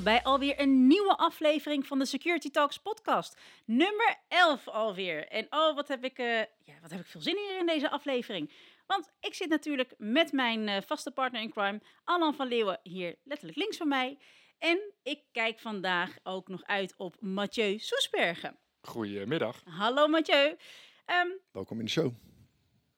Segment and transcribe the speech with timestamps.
[0.00, 3.40] Welkom bij alweer een nieuwe aflevering van de Security Talks podcast.
[3.64, 5.28] Nummer 11 alweer.
[5.28, 7.90] En oh, wat heb ik, eh, ja, wat heb ik veel zin hier in deze
[7.90, 8.52] aflevering.
[8.86, 13.16] Want ik zit natuurlijk met mijn eh, vaste partner in crime, Alan van Leeuwen, hier
[13.24, 14.18] letterlijk links van mij.
[14.58, 18.58] En ik kijk vandaag ook nog uit op Mathieu Soesbergen.
[18.80, 19.62] Goedemiddag.
[19.64, 20.56] Hallo Mathieu.
[21.04, 22.14] Ehm, Welkom in de show.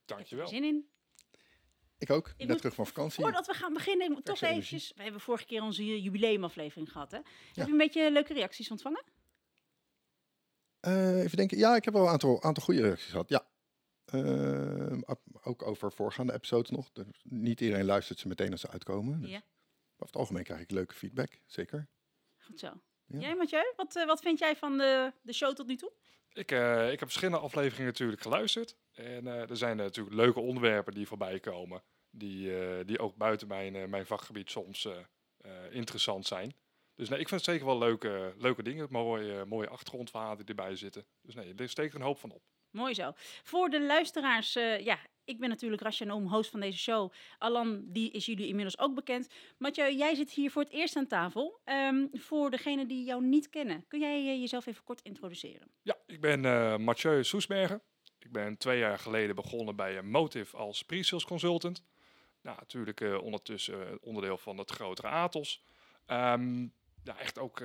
[0.04, 0.46] Dankjewel.
[0.46, 0.91] zin in.
[2.02, 3.22] Ik ook, Ik net terug van vakantie.
[3.22, 4.92] Voordat we gaan beginnen, ik moet toch eventjes...
[4.96, 7.16] We hebben vorige keer onze jubileumaflevering gehad, hè?
[7.52, 9.04] Heb je een beetje leuke reacties ontvangen?
[10.80, 13.28] Eh, even denken, ja, ik heb wel een aantal, aantal goede reacties gehad.
[13.28, 13.46] Ja.
[14.04, 16.92] Ehm, ook- ook over voorgaande episodes nog.
[16.92, 19.20] Dus niet iedereen luistert ze meteen als ze uitkomen.
[19.20, 19.36] Dus Ja.
[19.36, 21.88] over het algemeen krijg ik leuke feedback, zeker.
[22.38, 22.72] Goed zo.
[23.12, 23.18] Ja.
[23.18, 25.92] Jij, Mathieu, wat, eh, wat vind jij van de, de show tot nu toe?
[26.32, 28.76] Ik, eh, ik heb verschillende afleveringen natuurlijk geluisterd.
[28.92, 31.82] En eh, er zijn natuurlijk leuke onderwerpen die voorbij komen.
[32.10, 34.88] Die, die ook buiten mijn, mijn vakgebied soms
[35.70, 36.54] interessant zijn.
[36.94, 38.86] Dus nee, ik vind het zeker wel leuke, leuke dingen.
[38.90, 41.06] Mooie, mooie achtergrondverhalen die erbij zitten.
[41.22, 42.42] Dus nee, er steekt er een hoop van op.
[42.70, 43.12] Mooi zo.
[43.42, 47.12] Voor de luisteraars, ja, ik ben natuurlijk Rasha Noem, host van deze show.
[47.38, 49.28] Alan, die is jullie inmiddels ook bekend.
[49.58, 51.60] Mathieu, jij zit hier voor het eerst aan tafel.
[51.64, 55.68] Ehm, voor degenen die jou niet kennen, kun jij eh, jezelf even kort introduceren?
[55.82, 57.82] Ja, ik ben eh Mathieu Soesbergen.
[58.18, 61.84] Ik ben twee jaar geleden begonnen bij eh, Motive als pre-sales consultant.
[62.42, 65.64] Nou, natuurlijk ondertussen onderdeel van het grotere Atos.
[66.06, 66.66] Ehm,
[67.04, 67.62] echt ook,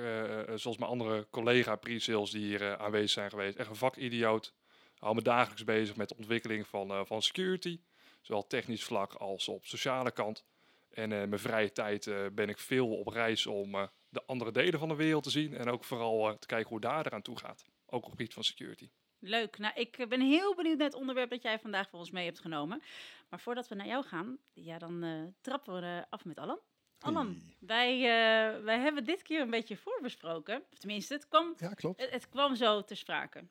[0.54, 4.54] zoals mijn andere collega pre-sales die hier aanwezig zijn geweest, echt een vakidioot.
[4.98, 7.80] Hou me dagelijks bezig met de ontwikkeling van, eh, van security.
[8.20, 10.44] Zowel technisch vlak als op sociale kant.
[10.90, 14.22] En eh, in mijn vrije tijd eh, ben ik veel op reis om eh, de
[14.26, 15.54] andere delen van de wereld te zien.
[15.56, 17.64] En ook vooral eh, te kijken hoe daar eraan toe gaat.
[17.86, 18.90] Ook op het gebied van security.
[19.20, 19.58] Leuk.
[19.58, 22.40] Nou, ik ben heel benieuwd naar het onderwerp dat jij vandaag voor ons mee hebt
[22.40, 22.82] genomen.
[23.28, 26.58] Maar voordat we naar jou gaan, ja, dan eh, trappen we af met Alan.
[26.98, 27.56] Alan, Hey.
[27.58, 30.62] wij, eh, wij hebben dit keer een beetje voorbesproken.
[30.72, 32.00] Of tenminste, het kwam, Ja, klopt.
[32.00, 33.44] het, het kwam zo ter sprake.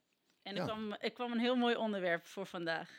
[0.47, 0.66] En er, Ja.
[0.66, 2.90] kwam, er kwam een heel mooi onderwerp voor vandaag.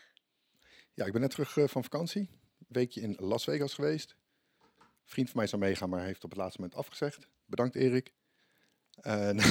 [0.95, 2.21] Ja, ik ben net terug eh, van vakantie.
[2.59, 4.17] Een weekje in Las Vegas geweest.
[4.81, 7.29] Een vriend van mij zou meegaan, maar heeft op het laatste moment afgezegd.
[7.45, 8.13] Bedankt, Erik.
[9.01, 9.39] En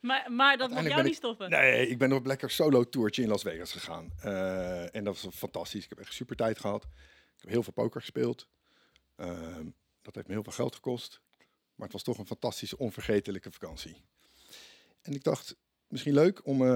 [0.00, 1.50] Maar, maar dat mag jou niet stoppen.
[1.50, 4.12] Nee, ik ben op een lekker solo tourtje in Las Vegas gegaan.
[4.20, 5.82] Eh, en dat was fantastisch.
[5.84, 6.84] Ik heb echt super tijd gehad.
[6.84, 8.48] Ik heb heel veel poker gespeeld.
[9.16, 9.66] Ehm,
[10.02, 11.20] dat heeft me heel veel geld gekost.
[11.74, 13.96] Maar het was toch een fantastische, onvergetelijke vakantie.
[15.02, 15.56] En ik dacht,
[15.94, 16.68] misschien leuk om eh,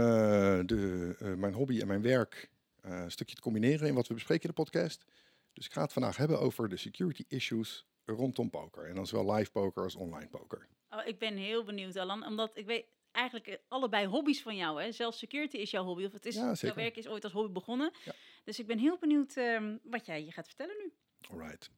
[0.67, 4.15] de, eh, mijn hobby en mijn werk eh, een stukje te combineren in wat we
[4.15, 5.05] bespreken in de podcast.
[5.53, 8.85] Dus ik ga het vandaag hebben over de security issues rondom poker.
[8.85, 10.67] En dan zowel live poker als online poker.
[10.91, 12.27] Oh, ik ben heel benieuwd, Alan.
[12.27, 14.83] Omdat ik weet eigenlijk allebei hobby's van jou.
[14.83, 14.93] Hè?
[14.93, 16.05] Zelfs security is jouw hobby.
[16.05, 17.93] Of het is, Ja, jouw werk is ooit als hobby begonnen.
[18.05, 18.13] Ja.
[18.45, 20.93] Dus ik ben heel benieuwd ehm, wat jij je gaat vertellen nu.
[21.31, 21.71] Alright.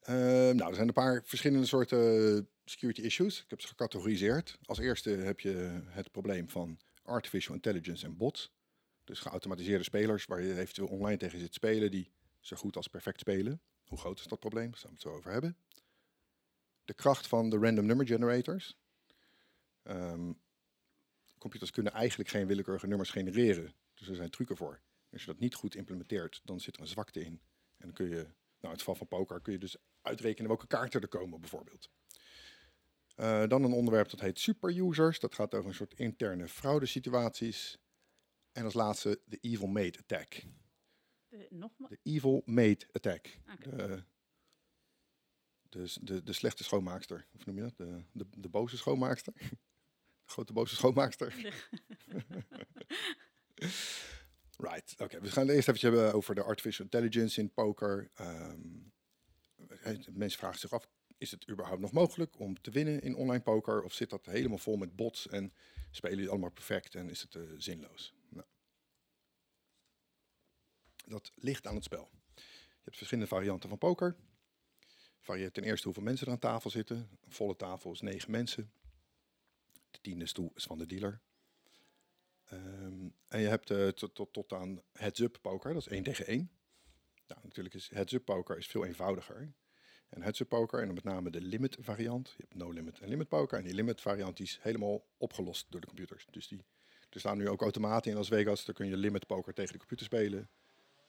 [0.00, 3.42] Ehm, nou, er zijn een paar verschillende soorten security issues.
[3.42, 4.58] Ik heb ze gecategoriseerd.
[4.64, 8.52] Als eerste heb je het probleem van artificial intelligence en bots.
[9.04, 12.10] Dus geautomatiseerde spelers waar je eventueel online tegen zit spelen die
[12.40, 13.60] zo goed als perfect spelen.
[13.84, 14.70] Hoe groot is dat probleem?
[14.70, 15.56] Daar gaan we het zo over hebben.
[16.84, 18.76] De kracht van de random number generators.
[19.82, 20.32] Ehm,
[21.38, 23.74] computers kunnen eigenlijk geen willekeurige nummers genereren.
[23.94, 24.80] Dus er zijn trucken voor.
[25.12, 27.40] Als je dat niet goed implementeert, dan zit er een zwakte in.
[27.76, 28.26] En dan kun je, nou
[28.60, 31.90] in het geval van poker, kun je dus uitrekenen welke kaarten er komen bijvoorbeeld.
[33.22, 35.18] Eh, dan een onderwerp dat heet superusers.
[35.18, 37.78] Dat gaat over een soort interne fraudesituaties.
[38.52, 40.42] En als laatste de evil maid attack.
[41.28, 43.38] De, De evil maid attack.
[43.52, 43.76] Oké.
[43.76, 44.04] De,
[45.68, 47.26] de, de, de slechte schoonmaakster.
[47.34, 47.76] Of noem je dat?
[47.76, 49.32] De, de, de boze schoonmaakster.
[49.32, 51.34] De grote boze schoonmaakster.
[54.68, 55.20] right, oké.
[55.20, 58.10] we gaan het eerst even hebben over de artificial intelligence in poker.
[58.14, 58.52] Eh,
[60.12, 60.88] mensen vragen zich af,
[61.22, 63.82] is het überhaupt nog mogelijk om te winnen in online poker?
[63.82, 65.52] Of zit dat helemaal vol met bots en
[65.90, 68.14] spelen die allemaal perfect en is het eh, zinloos?
[68.28, 68.46] Nou,
[71.06, 72.10] dat ligt aan het spel.
[72.34, 74.16] Je hebt verschillende varianten van poker.
[75.20, 76.96] Varieert ten eerste hoeveel mensen er aan tafel zitten.
[76.96, 78.72] Een volle tafel is negen mensen.
[79.90, 81.20] De tiende stoel is van de dealer.
[82.44, 86.50] Ehm, en je hebt eh, tot aan heads-up poker, dat is één tegen één.
[87.26, 89.52] Nou, natuurlijk is heads-up poker is veel eenvoudiger.
[90.12, 92.28] En heads-up poker, en dan met name de limit variant.
[92.36, 93.58] Je hebt no limit en limit poker.
[93.58, 96.26] En die limit variant die is helemaal opgelost door de computers.
[96.30, 96.64] Dus die,
[97.10, 98.64] er staan nu ook automaten in Las Vegas.
[98.64, 100.48] Daar kun je limit poker tegen de computer spelen.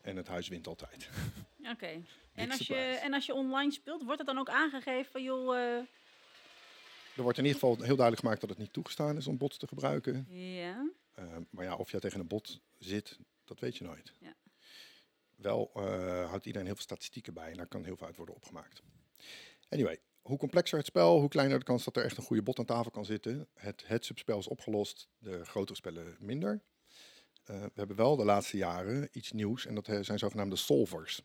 [0.01, 1.09] En het huis wint altijd.
[1.73, 2.01] Oké.
[2.33, 5.55] En, als je, en als je online speelt, wordt het dan ook aangegeven van, joh...
[5.57, 5.77] eh,
[7.15, 9.57] Er wordt in ieder geval heel duidelijk gemaakt dat het niet toegestaan is om bots
[9.57, 10.25] te gebruiken.
[10.29, 10.89] ja.
[11.15, 14.13] Ehm, maar ja, of je tegen een bot zit, dat weet je nooit.
[14.19, 14.33] Ja.
[15.35, 18.35] Wel eh, houdt iedereen heel veel statistieken bij en daar kan heel veel uit worden
[18.35, 18.81] opgemaakt.
[19.69, 22.59] Anyway, hoe complexer het spel, hoe kleiner de kans dat er echt een goede bot
[22.59, 23.47] aan tafel kan zitten.
[23.53, 26.62] Het heads-up spel is opgelost, de grotere spellen minder.
[27.44, 31.24] Eh, we hebben wel de laatste jaren iets nieuws en dat eh, zijn zogenaamde solvers.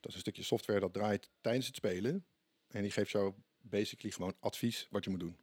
[0.00, 2.24] Dat is een stukje software dat draait tijdens het spelen.
[2.68, 5.38] En die geeft jou basically gewoon advies wat je moet doen.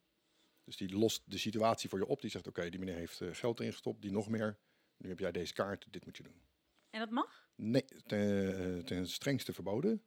[0.63, 2.21] Dus die lost de situatie voor je op.
[2.21, 4.57] Die zegt, oké, die meneer heeft geld erin gestopt, die nog meer.
[4.97, 6.41] Nu heb jij deze kaart, dit moet je doen.
[6.89, 7.46] En dat mag?
[7.57, 10.01] Nee, ten, ten strengste verboden.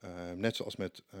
[0.00, 1.20] Uh, net zoals met uh,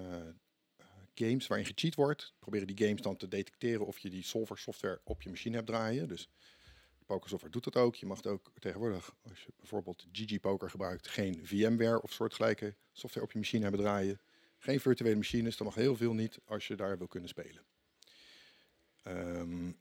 [1.14, 5.00] games waarin gecheat wordt, proberen die games dan te detecteren of je die solver software
[5.04, 6.08] op je machine hebt draaien.
[6.08, 6.28] Dus
[7.06, 7.94] pokersoftware doet dat ook.
[7.94, 13.26] Je mag ook tegenwoordig, als je bijvoorbeeld GG Poker gebruikt, geen VMware of soortgelijke software
[13.26, 14.20] op je machine hebben draaien.
[14.58, 17.64] Geen virtuele machines, dat mag heel veel niet als je daar wil kunnen spelen.
[19.06, 19.80] Um,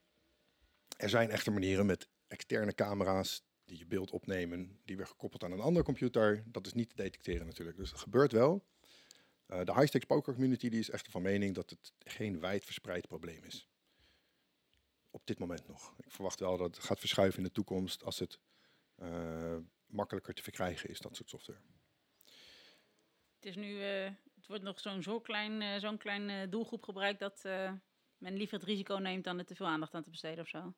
[0.98, 5.52] er zijn echter manieren met externe camera's die je beeld opnemen, die weer gekoppeld aan
[5.52, 6.44] een andere computer.
[6.46, 7.78] Dat is niet te detecteren natuurlijk.
[7.78, 8.66] Dus dat gebeurt wel.
[9.48, 13.44] Uh, de high-stakes poker community die is echter van mening dat het geen wijdverspreid probleem
[13.44, 13.68] is.
[15.10, 15.94] Op dit moment nog.
[15.98, 18.40] Ik verwacht wel dat het gaat verschuiven in de toekomst als het
[18.98, 21.60] uh, makkelijker te verkrijgen is, dat soort software.
[23.36, 27.44] Het, is nu, uh, het wordt nog zo'n zo klein, zo'n klein doelgroep gebruikt dat
[28.18, 30.74] men liever het risico neemt dan er te veel aandacht aan te besteden of zo.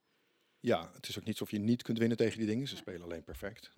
[0.66, 2.68] Ja, het is ook niet alsof je niet kunt winnen tegen die dingen.
[2.68, 3.72] Ze spelen alleen perfect.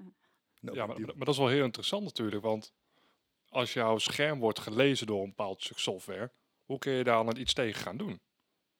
[0.60, 2.72] no, ja, maar, maar, dat is wel heel interessant natuurlijk, want
[3.48, 6.32] als jouw scherm wordt gelezen door een bepaald stuk software,
[6.64, 8.20] hoe kun je daar dan iets tegen gaan doen?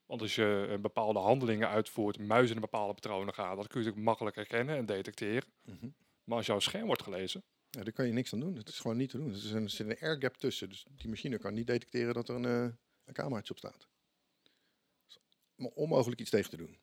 [0.06, 3.80] Want als je een bepaalde handelingen uitvoert, muis in een bepaalde patronen gaat, dat kun
[3.80, 5.52] je natuurlijk makkelijk herkennen en detecteren.
[5.62, 5.94] Mm -hmm.
[6.24, 7.44] Maar als jouw scherm wordt gelezen...
[7.70, 8.56] Ja, daar kan je niks aan doen.
[8.56, 9.32] Het is gewoon niet te doen.
[9.34, 10.68] Er, een, er zit een air gap tussen.
[10.68, 12.74] Dus die machine kan niet detecteren dat er een, uh,
[13.04, 13.88] een cameraatje op staat.
[15.54, 16.80] Maar onmogelijk iets tegen te doen.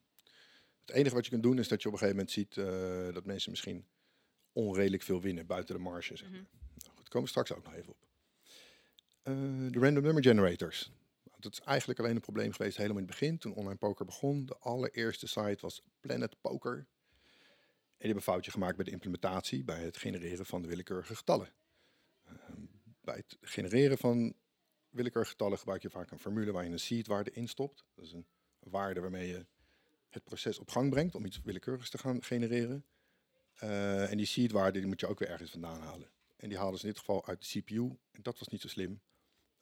[0.90, 3.14] Het enige wat je kunt doen is dat je op een gegeven moment ziet uh,
[3.14, 3.86] dat mensen misschien
[4.52, 6.16] onredelijk veel winnen buiten de marge.
[6.16, 6.38] Zeg maar.
[6.38, 6.58] mm -hmm.
[6.84, 8.06] nou, goed, komen we straks ook nog even op.
[9.24, 10.92] Uh, de random number generators.
[11.38, 14.46] Dat is eigenlijk alleen een probleem geweest helemaal in het begin, toen online poker begon.
[14.46, 16.76] De allereerste site was Planet Poker.
[16.76, 16.86] En
[17.96, 21.52] die hebben een foutje gemaakt bij de implementatie, bij het genereren van de willekeurige getallen.
[22.26, 22.32] Uh,
[23.00, 24.34] bij het genereren van
[24.88, 27.84] willekeurige getallen gebruik je vaak een formule waar je een seedwaarde instopt.
[27.94, 28.26] Dat is een
[28.58, 29.46] waarde waarmee je
[30.10, 32.84] het proces op gang brengt om iets willekeurigs te gaan genereren.
[33.62, 36.10] Uh, en die seedwaarde die moet je ook weer ergens vandaan halen.
[36.36, 37.98] En die haalden ze in dit geval uit de CPU.
[38.10, 39.00] En dat was niet zo slim.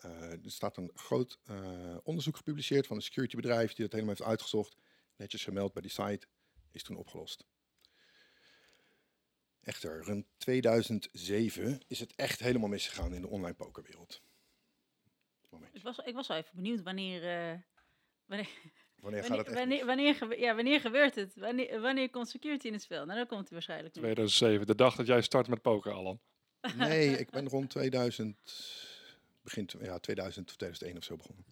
[0.05, 4.29] Uh, er staat een groot uh, onderzoek gepubliceerd van een securitybedrijf die dat helemaal heeft
[4.29, 4.77] uitgezocht.
[5.17, 6.27] Netjes gemeld bij die site.
[6.71, 7.47] Is toen opgelost.
[9.61, 14.23] Echter, rond 2007 is het echt helemaal misgegaan in de online pokerwereld.
[15.73, 17.21] Ik was, ik was wel even benieuwd wanneer...
[18.27, 18.49] Wanneer
[19.01, 21.37] Wanneer gaat het wanneer, wanneer, ja, wanneer gebeurt het?
[21.37, 23.05] Wanneer, wanneer komt security in het spel?
[23.05, 26.21] Nou, dan komt het waarschijnlijk 2007, de dag dat jij start met poker, Alan.
[26.77, 28.37] Nee, ik ben rond 2000,
[29.43, 31.45] begin ja, 2000 of 2001 of zo begonnen.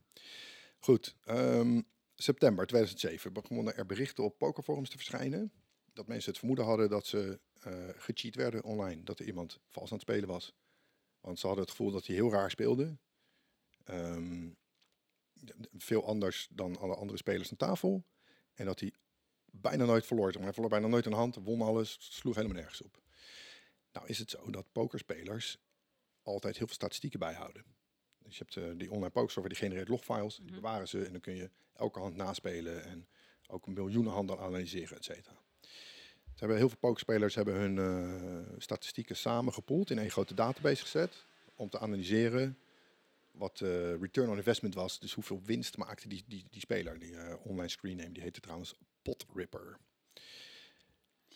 [0.78, 5.52] Goed, um, september 2007 begonnen er berichten op pokerforums te verschijnen.
[5.93, 9.02] Dat mensen het vermoeden hadden dat ze uh, gecheat werden online.
[9.02, 10.54] Dat er iemand vals aan het spelen was.
[11.20, 12.96] Want ze hadden het gevoel dat hij heel raar speelde.
[13.90, 14.56] Um,
[15.76, 18.05] veel anders dan alle andere spelers aan tafel.
[18.55, 18.93] En dat hij
[19.44, 20.32] bijna nooit verloor.
[20.32, 23.00] Hij verloor bijna nooit een hand, won alles, sloeg helemaal nergens op.
[23.93, 25.58] Nou is het zo dat pokerspelers
[26.22, 27.65] altijd heel veel statistieken bijhouden.
[28.19, 31.20] Dus je hebt uh, die online pokersoftware, die genereert logfiles, die bewaren ze en dan
[31.20, 33.08] kun je elke hand naspelen en
[33.46, 35.44] ook miljoenen handen analyseren, et cetera.
[36.36, 41.24] Ze hebben heel veel pokerspelers hebben hun uh, statistieken samengepoeld in één grote database gezet
[41.55, 42.58] om te analyseren
[43.36, 44.98] wat uh, return on investment was.
[44.98, 46.98] Dus hoeveel winst maakte die, die, die speler.
[46.98, 49.78] Die uh, online screen name, die heette trouwens Potripper.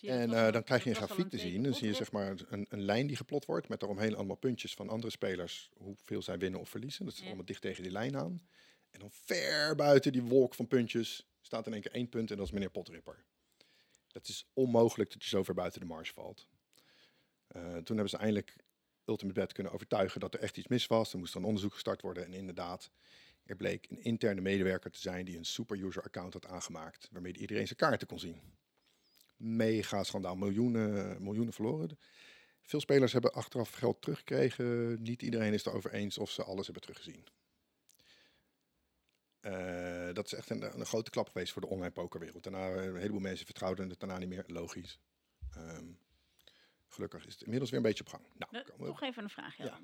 [0.02, 1.62] En uh, dan krijg je een grafiek te zien.
[1.62, 4.74] Dan zie je zeg maar een, een lijn die geplot wordt met daaromheen allemaal puntjes
[4.74, 5.70] van andere spelers.
[5.76, 7.04] Hoeveel zij winnen of verliezen.
[7.04, 7.26] Dat is ja.
[7.26, 8.42] allemaal dicht tegen die lijn aan.
[8.90, 12.36] En dan ver buiten die wolk van puntjes staat in één keer één punt en
[12.36, 13.24] dat is meneer Potripper.
[14.06, 16.48] Dat is onmogelijk dat je zo ver buiten de marge valt.
[17.56, 18.56] Uh, toen hebben ze eindelijk
[19.10, 21.12] Ultimate Bet kunnen overtuigen dat er echt iets mis was.
[21.12, 22.90] Er moest dan onderzoek gestart worden en inderdaad,
[23.44, 27.66] er bleek een interne medewerker te zijn die een superuser account had aangemaakt, waarmee iedereen
[27.66, 28.40] zijn kaarten kon zien.
[29.36, 31.98] Mega schandaal, miljoenen, miljoenen verloren.
[32.62, 35.02] Veel spelers hebben achteraf geld teruggekregen.
[35.02, 37.26] Niet iedereen is erover eens of ze alles hebben teruggezien.
[39.40, 42.42] Uh, dat is echt een, een, grote klap geweest voor de online pokerwereld.
[42.42, 44.44] Daarna, een heleboel mensen vertrouwden het daarna niet meer.
[44.46, 44.98] Logisch.
[45.56, 45.98] Um,
[46.92, 48.24] gelukkig is het inmiddels weer een beetje op gang.
[48.36, 49.80] Nou, nou nog even een vraag, Ja.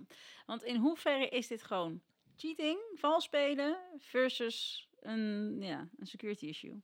[0.46, 2.02] Want in hoeverre is dit gewoon
[2.36, 6.82] cheating, vals spelen versus een, ja, een security issue?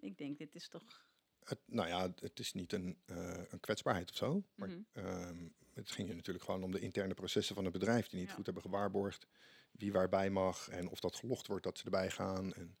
[0.00, 1.06] Ik denk, dit is toch...
[1.44, 4.44] Het, nou ja, het is niet een, uh, een kwetsbaarheid of zo.
[4.54, 5.06] Maar mm -hmm.
[5.06, 8.28] um, het ging je natuurlijk gewoon om de interne processen van het bedrijf die niet
[8.28, 8.34] ja.
[8.34, 9.26] goed hebben gewaarborgd.
[9.70, 12.54] wie waarbij mag en of dat gelogd wordt dat ze erbij gaan.
[12.54, 12.76] En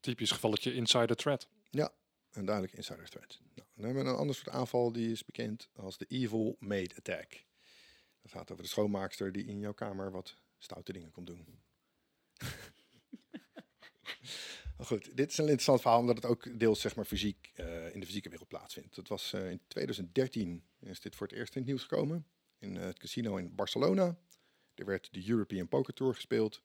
[0.00, 1.48] Typisch gevalletje insider threat.
[2.38, 3.40] Een duidelijk insider threat.
[3.54, 6.96] Nou, dan hebben we een ander soort aanval die is bekend als de Evil Maid
[6.96, 7.44] Attack.
[8.22, 11.46] Dat gaat over de schoonmaakster die in jouw kamer wat stoute dingen komt doen.
[14.78, 18.00] Goed, dit is een interessant verhaal omdat het ook deels zeg maar, fysiek, eh, in
[18.00, 18.96] de fysieke wereld plaatsvindt.
[18.96, 22.26] Het was eh, in 2013 is dit voor het eerst in het nieuws gekomen.
[22.58, 24.18] In eh, het casino in Barcelona.
[24.74, 26.62] Er werd de European Poker Tour gespeeld.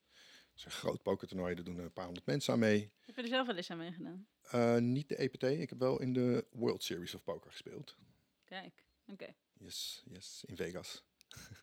[0.55, 2.91] Is een groot pokertoernooi, daar doen een paar honderd mensen aan mee.
[3.05, 4.27] Heb je er zelf wel eens aan meegedaan?
[4.41, 7.97] Eh, niet de EPT, ik heb wel in de World Series of Poker gespeeld.
[8.45, 9.35] Kijk, oké.
[9.53, 11.03] Yes, yes, in Vegas.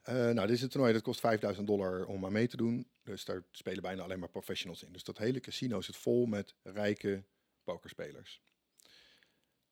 [0.00, 2.90] Eh, nou, dit is een toernooi dat kost 5000 dollar om aan mee te doen.
[3.02, 4.92] Dus daar spelen bijna alleen maar professionals in.
[4.92, 7.24] Dus dat hele casino zit vol met rijke
[7.64, 8.42] pokerspelers.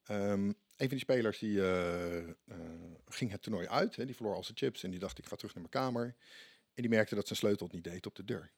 [0.03, 2.29] Ehm, een van die spelers die, eh,
[3.07, 3.95] ging het toernooi uit.
[3.95, 6.15] Hè, die verloor al zijn chips en die dacht ik ga terug naar mijn kamer.
[6.79, 8.51] En die merkte dat zijn sleutel het niet deed op de deur.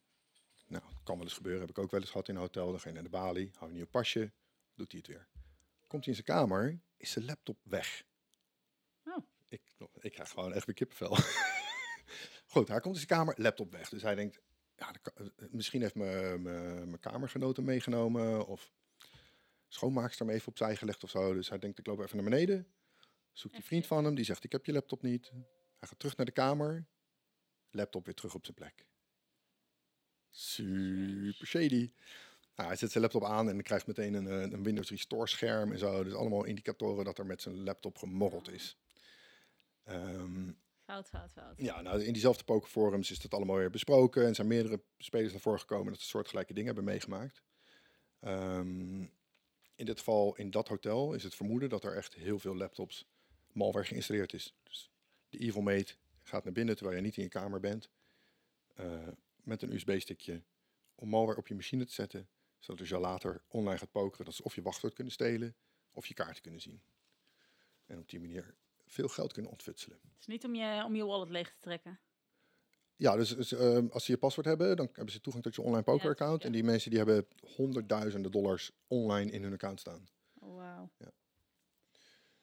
[0.67, 1.61] Nou, kan wel eens gebeuren.
[1.61, 2.69] Heb ik ook wel eens gehad in een hotel.
[2.69, 4.31] Dan ga je naar de balie, hou je niet op pasje,
[4.75, 5.27] doet hij het weer.
[5.87, 8.03] Komt hij in zijn kamer, is zijn laptop weg.
[9.05, 9.17] Oh.
[9.47, 9.61] Ik,
[9.99, 11.17] ik krijg gewoon echt weer kippenvel.
[12.53, 13.89] Goed, hij komt in zijn kamer, laptop weg.
[13.89, 14.39] Dus hij denkt,
[14.75, 16.41] ja, kan- eh, misschien heeft mijn-
[17.55, 18.47] hem meegenomen.
[18.47, 18.71] Of
[19.67, 21.33] schoonmaakster hem even opzij gelegd of zo.
[21.33, 22.67] Dus hij denkt, ik loop even naar beneden.
[23.31, 25.29] Zoekt die vriend van hem, die zegt, ik heb je laptop niet.
[25.79, 26.85] Hij gaat terug naar de kamer.
[27.71, 28.85] Laptop weer terug op zijn plek.
[30.29, 31.91] Super shady.
[32.55, 35.71] Nou, hij zet zijn laptop aan en krijgt meteen een, eh, een Windows Restore scherm
[35.71, 36.03] en zo.
[36.03, 38.77] Dus allemaal indicatoren dat er met zijn laptop gemorreld is.
[39.83, 40.51] Ehm,
[40.83, 41.53] Fout, fout, fout.
[41.57, 44.25] ja, nou, in diezelfde pokerforums is dat allemaal weer besproken.
[44.25, 47.43] En zijn meerdere spelers naar voren gekomen dat ze soortgelijke dingen hebben meegemaakt.
[48.19, 49.01] Ehm,
[49.75, 53.07] in dit geval, in dat hotel, is het vermoeden dat er echt heel veel laptops
[53.51, 54.55] malware geïnstalleerd is.
[54.63, 54.91] Dus
[55.29, 57.89] de Evil Mate gaat naar binnen terwijl je niet in je kamer bent.
[58.75, 59.07] eh,
[59.43, 60.43] met een USB-stickje
[60.95, 62.29] om malware op je machine te zetten.
[62.59, 65.55] Zodat als je later online gaat pokeren, dat ze of je wachtwoord kunnen stelen
[65.91, 66.81] of je kaarten kunnen zien.
[67.85, 69.99] En op die manier veel geld kunnen ontfutselen.
[70.03, 71.99] Het is niet om je, om je wallet leeg te trekken.
[72.95, 75.61] Ja, dus, dus, ehm, als ze je paswoord hebben, dan hebben ze toegang tot je
[75.61, 76.41] online poker account.
[76.41, 76.47] ja.
[76.47, 80.07] En die mensen die hebben honderdduizenden dollars online in hun account staan.
[80.39, 80.89] Oh, wauw.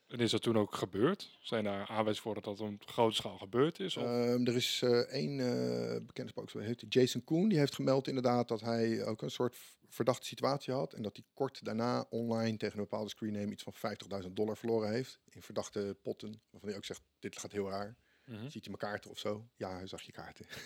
[0.08, 1.36] En is dat toen ook gebeurd?
[1.40, 3.96] Zijn daar aanwijzingen voor dat dat op grote schaal gebeurd is?
[3.96, 8.48] Ehm, er is eh, één eh, bekende pokerspeler, heet Jason Koen, die heeft gemeld inderdaad
[8.48, 9.56] dat hij ook een soort
[9.88, 10.92] verdachte situatie had.
[10.92, 13.74] En dat hij kort daarna online tegen een bepaalde screenname iets van
[14.22, 15.20] 50.000 dollar verloren heeft.
[15.30, 17.96] In verdachte potten, waarvan hij ook zegt, dit gaat heel raar.
[18.24, 18.42] Mhm.
[18.42, 19.48] Ziet hij mijn kaarten of zo?
[19.56, 20.46] Ja, hij zag je kaarten.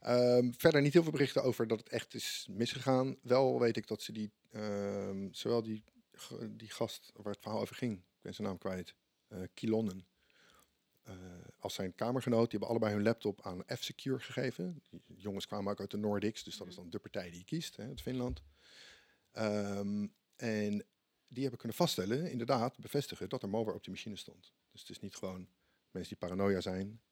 [0.00, 3.16] Ehm, verder niet heel veel berichten over dat het echt is misgegaan.
[3.22, 5.84] Wel weet ik dat ze die, ehm, zowel die,
[6.50, 8.94] die gast waar het verhaal over ging, ik ben zijn naam kwijt,
[9.28, 10.06] eh Kilonnen,
[11.02, 11.16] eh,
[11.58, 14.82] als zijn kamergenoot, die hebben allebei hun laptop aan F-Secure gegeven.
[14.90, 17.44] Die jongens kwamen ook uit de Nordics, dus dat is dan de partij die je
[17.44, 18.42] kiest, hè, uit Finland.
[19.30, 20.86] Ehm, en
[21.28, 24.52] die hebben kunnen vaststellen, inderdaad, bevestigen dat er malware op die machine stond.
[24.70, 25.48] Dus het is niet gewoon
[25.90, 27.02] mensen die paranoia zijn.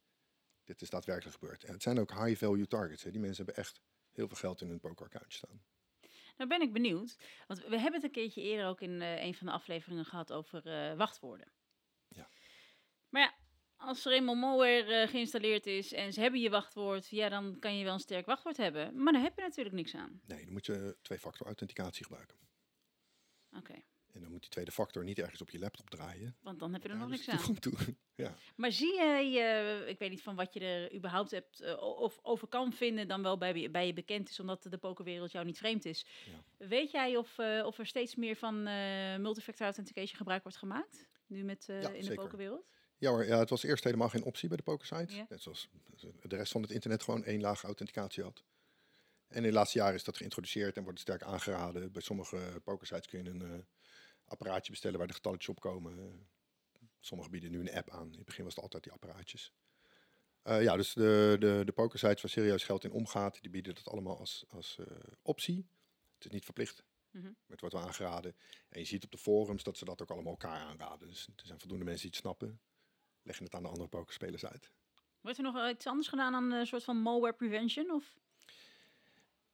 [0.64, 1.64] Dit is daadwerkelijk gebeurd.
[1.64, 3.02] En het zijn ook high-value targets.
[3.02, 3.10] Hè.
[3.10, 3.80] Die mensen hebben echt
[4.12, 5.62] heel veel geld in hun poker-account staan.
[6.38, 7.18] Nou ben ik benieuwd.
[7.47, 10.33] Want we hebben het een keertje eerder ook in eh, een van de afleveringen gehad
[10.33, 11.52] over eh, wachtwoorden.
[12.09, 12.28] Ja.
[13.09, 13.35] Maar ja,
[13.76, 17.76] als er eenmaal malware eh, geïnstalleerd is en ze hebben je wachtwoord, ja, dan kan
[17.76, 19.02] je wel een sterk wachtwoord hebben.
[19.02, 20.21] Maar daar heb je natuurlijk niks aan.
[20.26, 22.37] Nee, dan moet je twee-factor authenticatie gebruiken.
[23.57, 26.36] Oké, En dan moet die tweede factor niet ergens op je laptop draaien.
[26.40, 27.58] want dan heb je er Ja, nog dus niks aan.
[27.70, 27.72] toe.
[28.14, 28.34] ja.
[28.56, 32.18] Maar zie jij, eh, ik weet niet van wat je er überhaupt hebt eh, of
[32.22, 35.58] over kan vinden, dan wel bij, bij je bekend is, omdat de pokerwereld jou niet
[35.58, 36.06] vreemd is.
[36.56, 41.06] Weet jij of, eh, of er steeds meer van eh multifactor authentication gebruik wordt gemaakt?
[41.26, 42.66] Nu met Ja, in de pokerwereld?
[42.98, 45.14] Ja hoor, ja, het was eerst helemaal geen optie bij de pokersite.
[45.14, 45.26] Ja.
[45.28, 45.68] Net zoals
[46.22, 48.44] de rest van het internet gewoon één laag authenticatie had.
[49.28, 51.92] En in de laatste jaren is dat geïntroduceerd en wordt het sterk aangeraden.
[51.92, 53.66] Bij sommige pokersites kun je een
[54.28, 55.99] apparaatje bestellen waar de getalletjes op komen.
[55.99, 56.04] Eh,
[57.00, 58.06] Sommigen bieden nu een app aan.
[58.11, 59.52] In het begin was het altijd die apparaatjes.
[60.42, 63.88] Eh, ja, dus de, de, de pokersites waar serieus geld in omgaat, die bieden dat
[63.88, 64.87] allemaal als, als eh,
[65.23, 65.68] optie.
[66.14, 67.25] Het is niet verplicht, Mhm.
[67.25, 68.37] maar het wordt wel aangeraden.
[68.68, 71.08] En je ziet op de forums dat ze dat ook allemaal elkaar aanraden.
[71.08, 72.61] Dus er zijn voldoende mensen die het snappen.
[73.23, 74.73] Leggen het aan de andere pokerspelers uit.
[75.20, 77.90] Wordt er nog iets anders gedaan aan een soort van malware prevention?
[77.90, 78.18] Of?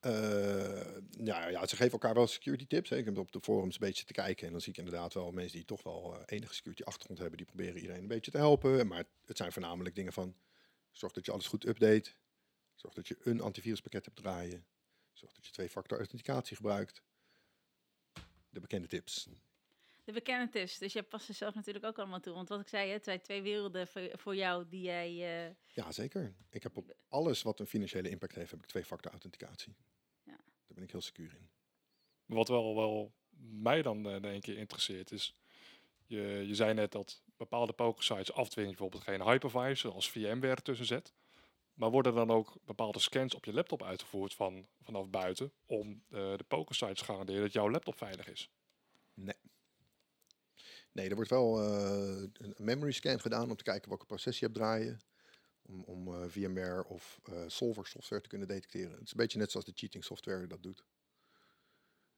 [0.04, 2.90] Eh, ja, ja, ze geven elkaar wel security tips.
[2.90, 2.96] Hè.
[2.96, 4.46] Ik heb op de forums een beetje te kijken.
[4.46, 7.36] En dan zie ik inderdaad wel mensen die toch wel eh, enige security achtergrond hebben.
[7.36, 8.86] Die proberen iedereen een beetje te helpen.
[8.86, 10.34] Maar het zijn voornamelijk dingen van...
[10.90, 12.10] Zorg dat je alles goed update.
[12.74, 14.66] Zorg dat je een antiviruspakket hebt draaien.
[15.12, 17.02] Zorg dat je twee-factor authenticatie gebruikt.
[18.50, 19.28] De bekende tips.
[20.04, 20.78] De bekende tips.
[20.78, 22.34] Dus jij past er zelf natuurlijk ook allemaal toe.
[22.34, 25.46] Want wat ik zei, het zijn twee werelden voor, voor jou die jij...
[25.46, 26.34] eh, Ja, zeker.
[26.50, 29.74] Ik heb op alles wat een financiële impact heeft, heb ik twee-factor authenticatie.
[30.74, 31.48] Daar ben ik heel secuur in.
[32.36, 35.36] Wat wel, wel mij dan eh, denk ik interesseert is,
[36.06, 41.12] je, je zei net dat bepaalde pokersites afdwingen bijvoorbeeld geen hypervisor zoals VMware ertussen zet.
[41.74, 46.36] Maar worden dan ook bepaalde scans op je laptop uitgevoerd van, vanaf buiten om eh,
[46.36, 48.50] de pokersites te garanderen dat jouw laptop veilig is?
[49.14, 49.36] Nee.
[50.92, 54.44] Nee, er wordt wel eh, een memory scan gedaan om te kijken welke proces je
[54.44, 55.00] hebt draaien.
[55.66, 58.92] Om, om eh, VMware of eh, solver software te kunnen detecteren.
[58.92, 60.84] Het is een beetje net zoals de cheating software dat doet.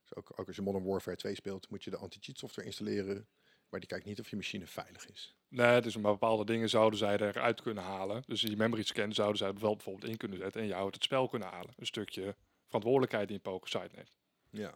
[0.01, 3.29] Dus ook, ook als je Modern Warfare 2 speelt, moet je de anti-cheat software installeren.
[3.69, 5.37] Maar die kijkt niet of je machine veilig is.
[5.49, 8.23] Nee, dus maar bepaalde dingen zouden zij eruit kunnen halen.
[8.27, 11.05] Dus die memory scan zouden zij wel bijvoorbeeld in kunnen zetten en jou uit het
[11.05, 11.75] spel kunnen halen.
[11.77, 14.17] Een stukje verantwoordelijkheid die een pokersite neemt.
[14.51, 14.75] Ja,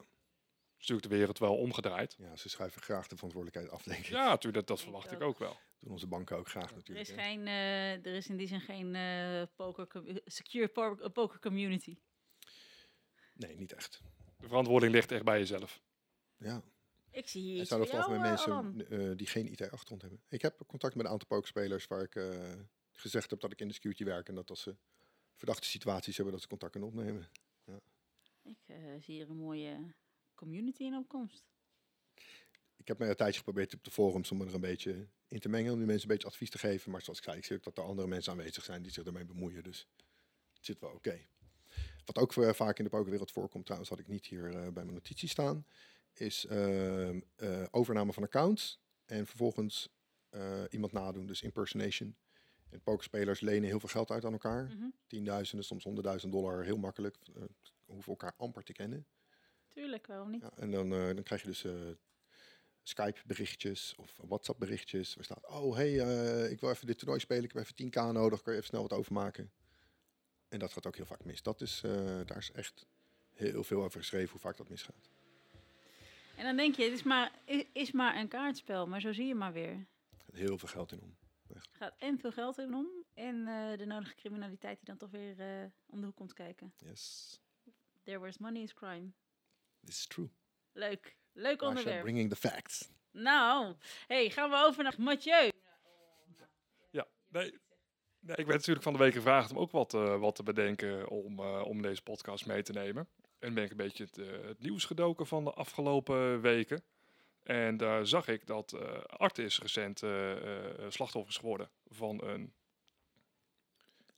[0.81, 2.15] natuurlijk de wereld wel omgedraaid.
[2.19, 4.07] ja ze schuiven graag de verantwoordelijkheid af, denk ik.
[4.11, 5.39] Ja, natuurlijk, dat, dat Ik verwacht ik ook.
[5.39, 5.57] wel.
[5.81, 7.09] doen onze banken ook graag er, natuurlijk.
[7.09, 7.23] is hè.
[7.23, 11.99] geen, eh, er is in die zin geen eh, poker, com- secure po- poker community.
[13.35, 14.01] Nee, niet echt.
[14.39, 15.81] De verantwoording ligt echt bij jezelf.
[16.37, 16.63] Ja,
[17.11, 20.23] Ik zie hier het iets het jou, eh, mensen eh, die geen IT-achtergrond hebben.
[20.29, 22.53] Ik heb contact met een aantal pokerspelers waar ik eh,
[22.93, 24.29] gezegd heb dat ik in de security werk.
[24.29, 24.77] En dat als ze
[25.35, 27.31] verdachte situaties hebben, dat ze contact kunnen opnemen.
[28.43, 29.95] Ik eh, zie hier een mooie
[30.41, 31.45] community in opkomst.
[32.77, 35.49] Ik heb mij een tijdje geprobeerd op de forums om er een beetje in te
[35.49, 35.73] mengen.
[35.73, 36.91] Om die mensen een beetje advies te geven.
[36.91, 39.05] Maar zoals ik zei, ik zie ook dat er andere mensen aanwezig zijn die zich
[39.05, 39.63] ermee bemoeien.
[39.63, 39.89] Dus
[40.53, 41.21] het zit wel oké.
[42.05, 44.93] Wat ook vaak in de pokerwereld voorkomt, trouwens, had ik niet hier eh, bij mijn
[44.93, 45.67] notities staan.
[46.13, 48.81] Is ehm, eh, overname van accounts.
[49.05, 49.89] En vervolgens
[50.29, 52.17] eh, iemand nadoen, dus impersonation.
[52.69, 54.65] En pokerspelers lenen heel veel geld uit aan elkaar.
[54.65, 54.89] Mhm.
[55.07, 57.17] Tienduizenden, soms honderdduizend dollar, heel makkelijk.
[57.85, 59.07] Hoeven elkaar amper te kennen.
[59.71, 60.43] Tuurlijk, waarom niet?
[60.43, 61.73] Ja, en dan, eh, dan krijg je dus eh,
[62.83, 65.15] Skype-berichtjes of WhatsApp-berichtjes.
[65.15, 68.13] Waar staat, oh hey, eh, ik wil even dit toernooi spelen, ik heb even 10k
[68.13, 69.53] nodig, kan je even snel wat overmaken?
[70.49, 71.43] En dat gaat ook heel vaak mis.
[71.43, 71.81] Dat is,
[72.25, 72.87] daar is echt
[73.33, 75.11] heel veel over geschreven hoe vaak dat misgaat.
[76.37, 77.33] En dan denk je, het is maar,
[77.73, 79.73] is, maar een kaartspel, maar zo zie je maar weer.
[79.73, 81.17] Er gaat heel veel geld in om.
[81.49, 83.45] Er gaat en veel geld in om en
[83.79, 85.35] de nodige criminaliteit die dan toch weer
[85.87, 86.73] om de hoek komt kijken.
[86.77, 87.41] Yes,
[88.05, 89.13] There where's money is crime.
[89.85, 90.31] This is true.
[90.73, 92.03] Leuk, leuk onderwerp.
[92.03, 92.89] bringing the facts.
[93.11, 93.75] Nou,
[94.07, 95.51] hey, gaan we over naar Mathieu.
[96.91, 97.59] Ja, nee,
[98.21, 101.09] nee, ik werd natuurlijk van de week gevraagd om ook wat, eh, wat te bedenken
[101.09, 103.09] om, eh, om deze podcast mee te nemen.
[103.39, 106.83] En ben ik een beetje het, eh, het nieuws gedoken van de afgelopen weken.
[107.43, 112.53] En daar zag ik dat eh Artis recent eh, eh, slachtoffer is geworden van een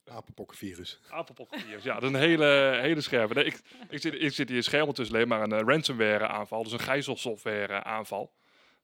[0.05, 0.99] Apenpokkenvirus.
[1.09, 1.83] apenpokkenvirus.
[1.83, 3.33] Ja, dat is een hele, hele scherpe.
[3.33, 6.63] Nee, ik, ik, zit, ik zit hier scherm ondertussen alleen maar een eh, ransomware aanval,
[6.63, 8.31] dus een gijzelsoftware aanval.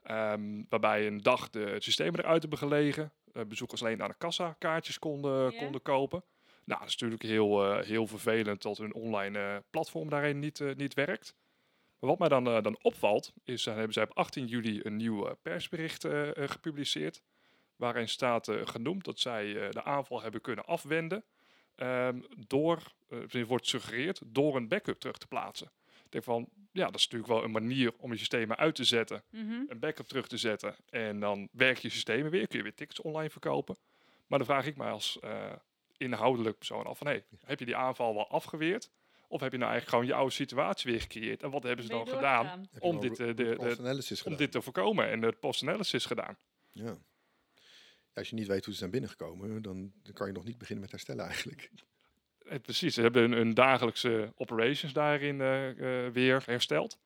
[0.03, 3.11] Ehm, waarbij een dag de systemen eruit hebben gelegen.
[3.33, 6.23] eh, bezoekers alleen aan de kassa kaartjes konden, konden kopen.
[6.69, 10.63] Nou, dat is natuurlijk heel, eh, heel vervelend dat hun online eh, platform daarin niet,
[10.75, 11.35] niet werkt.
[11.99, 14.95] Maar wat mij dan, eh, dan opvalt, is dat hebben zij op 18 juli een
[14.95, 17.21] nieuw persbericht gepubliceerd.
[17.79, 21.23] Waarin staat eh, genoemd dat zij eh, de aanval hebben kunnen afwenden.
[21.75, 22.83] ehm, door,
[23.31, 25.71] eh, wordt gesuggereerd, door een backup terug te plaatsen.
[26.05, 28.83] Ik denk van, ja, dat is natuurlijk wel een manier om je systemen uit te
[28.83, 29.63] zetten Mhm.
[29.67, 30.75] een backup terug te zetten.
[30.89, 32.47] En dan werk je systemen weer.
[32.47, 33.77] Kun je weer tickets online verkopen.
[34.27, 35.51] Maar dan vraag ik mij als eh,
[35.97, 37.07] inhoudelijk persoon af van...
[37.07, 38.89] Hey, heb je die aanval wel afgeweerd?
[39.27, 41.43] Of heb je nou eigenlijk gewoon je oude situatie weer gecreëerd?
[41.43, 44.37] En wat hebben ze dan gedaan om al dit, de, de, analysis om gedaan?
[44.37, 45.09] dit te voorkomen?
[45.09, 46.37] En het post-analysis gedaan.
[46.71, 46.97] Ja.
[48.19, 50.81] Als je niet weet hoe ze zijn binnengekomen, dan, dan kan je nog niet beginnen
[50.81, 51.69] met herstellen eigenlijk.
[52.45, 55.69] Eh, precies, ze hebben hun, hun dagelijkse operations daarin eh,
[56.05, 56.97] eh, weer hersteld.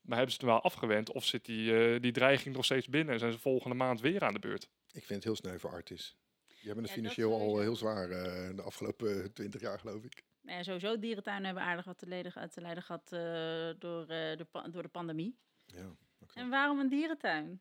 [0.00, 1.12] Maar hebben ze het wel afgewend?
[1.12, 3.12] Of zit die, eh, die dreiging nog steeds binnen?
[3.14, 4.68] En zijn ze volgende maand weer aan de beurt?
[4.92, 6.16] Ik vind het heel sneu voor Artis.
[6.46, 8.08] Die hebben het Ja, financieel al heel zwaar
[8.56, 10.22] de afgelopen twintig jaar, geloof ik.
[10.42, 14.46] Nou ja, sowieso dierentuinen hebben aardig wat te te lijden gehad eh, door, eh, de
[14.70, 15.38] door de pandemie.
[15.66, 15.96] Ja.
[16.34, 17.60] En waarom een dierentuin?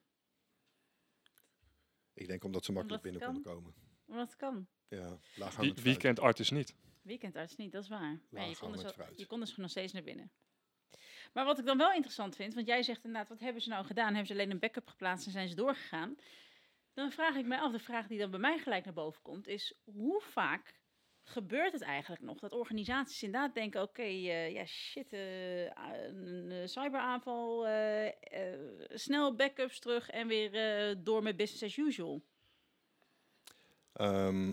[2.19, 3.73] Ik denk omdat ze makkelijk Omdat binnen konden komen.
[4.05, 4.67] Omdat het kan.
[4.87, 6.75] Ja, Wie, laaghangend wie Artis niet?
[7.01, 8.19] Weekendarts niet, dat is waar.
[8.29, 10.31] Maar je, kon dus, je kon dus nog steeds naar binnen.
[11.33, 13.85] Maar wat ik dan wel interessant vind, want jij zegt inderdaad, wat hebben ze nou
[13.85, 14.07] gedaan?
[14.07, 16.15] Hebben ze alleen een backup geplaatst en zijn ze doorgegaan?
[16.93, 19.47] Dan vraag ik mij af, de vraag die dan bij mij gelijk naar boven komt,
[19.47, 20.78] is hoe vaak
[21.29, 22.39] gebeurt het eigenlijk nog?
[22.39, 27.67] Dat organisaties inderdaad denken, oké, eh, ja shit, eh, een eh, cyberaanval,
[28.89, 32.21] snel backups terug en weer door met business as usual.
[33.93, 34.49] Ehm,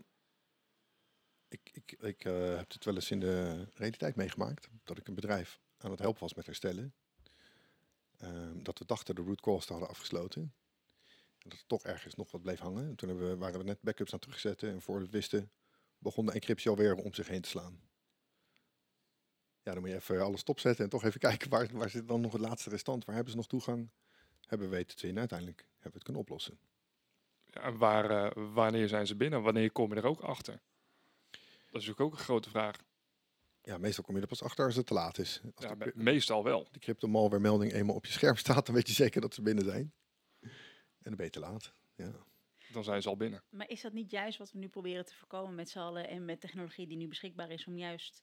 [1.48, 4.68] ik ik, ik heb het wel eens in de realiteit meegemaakt.
[4.84, 6.94] Dat ik een bedrijf aan het helpen was met herstellen.
[8.16, 10.42] ehm, dat we dachten de root cause te hadden afgesloten.
[11.38, 12.88] En dat er toch ergens nog wat bleef hangen.
[12.88, 14.70] En toen we, waren we net backups aan terugzetten.
[14.70, 15.50] En voor we wisten,
[15.98, 17.80] begon de encryptie alweer om zich heen te slaan.
[19.62, 22.20] Ja, dan moet je even alles stopzetten en toch even kijken waar, waar zit dan
[22.20, 23.04] nog het laatste restant.
[23.04, 23.90] Waar hebben ze nog toegang?
[24.46, 25.18] Hebben we weten te vinden.
[25.18, 26.58] Uiteindelijk hebben we het kunnen oplossen.
[27.46, 29.42] Ja, en waar, eh, wanneer zijn ze binnen?
[29.42, 30.60] Wanneer kom je er ook achter?
[31.30, 32.76] Dat is natuurlijk ook een grote vraag.
[33.62, 35.40] Ja, meestal kom je er pas achter als het te laat is.
[35.54, 36.68] Als Ja, de, meestal wel.
[36.72, 39.64] de crypto melding eenmaal op je scherm staat, dan weet je zeker dat ze binnen
[39.64, 39.92] zijn.
[40.40, 41.72] En dan ben je te laat.
[41.94, 42.12] Ja.
[42.76, 43.42] Dan zijn ze al binnen.
[43.50, 46.24] Maar is dat niet juist wat we nu proberen te voorkomen met z'n allen en
[46.24, 48.22] met technologie die nu beschikbaar is om juist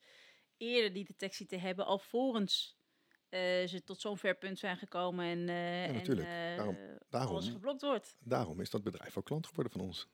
[0.57, 2.77] eerder die detectie te hebben alvorens
[3.29, 6.27] eh ze tot zo'n ver punt zijn gekomen en, eh en natuurlijk.
[6.27, 7.41] eh, Daarom- alles daarom.
[7.41, 8.15] geblokt wordt?
[8.19, 10.07] Daarom is dat bedrijf ook klant geworden van ons.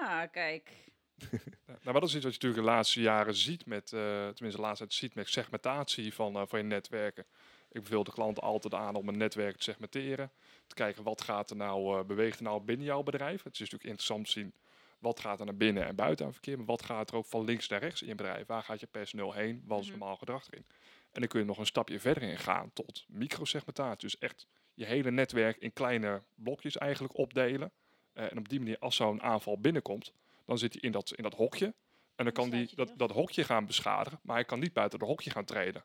[0.00, 0.92] Ah, kijk.
[1.66, 4.60] Nou, maar dat is iets wat je natuurlijk de laatste jaren ziet met, tenminste de
[4.60, 7.26] laatste tijd ziet met segmentatie van, van je netwerken.
[7.74, 10.30] Ik beveel de klanten altijd aan om een netwerk te segmenteren.
[10.66, 13.42] Te kijken wat gaat er nou, eh, beweegt er nou binnen jouw bedrijf.
[13.42, 14.54] Het is natuurlijk interessant te zien
[14.98, 16.56] wat gaat er naar binnen en buiten aan verkeer.
[16.56, 18.46] Maar wat gaat er ook van links naar rechts in je bedrijf?
[18.46, 19.62] Waar gaat je personeel heen?
[19.66, 19.98] Wat is Mhm.
[19.98, 20.64] normaal gedrag erin?
[21.12, 24.00] En dan kun je nog een stapje verder in gaan tot microsegmentatie.
[24.08, 27.72] Dus echt je hele netwerk in kleine blokjes eigenlijk opdelen.
[28.12, 30.12] Eh, en op die manier, als zo'n aanval binnenkomt,
[30.46, 31.74] dan zit hij in dat, in dat hokje.
[32.16, 35.08] En dan kan die dat, dat hokje gaan beschadigen, maar hij kan niet buiten dat
[35.08, 35.84] hokje gaan treden.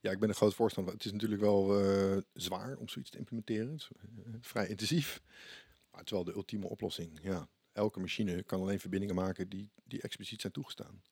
[0.00, 0.94] Ja, ik ben een groot voorstander.
[0.94, 3.72] Het is natuurlijk wel eh, zwaar om zoiets te implementeren.
[3.72, 5.22] Het is eh, vrij intensief.
[5.90, 7.18] Maar het is wel de ultieme oplossing.
[7.22, 11.02] Ja, elke machine kan alleen verbindingen maken die, die expliciet zijn toegestaan.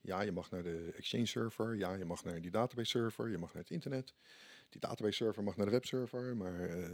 [0.00, 1.76] Ja, je mag naar de Exchange server.
[1.76, 3.30] Ja, je mag naar die database server.
[3.30, 4.14] Je mag naar het internet.
[4.68, 6.36] Die database server mag naar de webserver.
[6.36, 6.88] Maar eh,